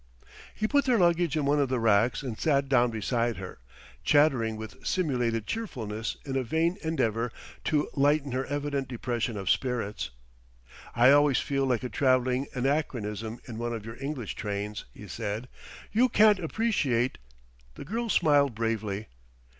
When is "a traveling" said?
11.83-12.47